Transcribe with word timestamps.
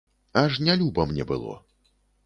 Аж 0.41 0.57
нялюба 0.67 1.05
мне 1.13 1.23
было. 1.33 1.57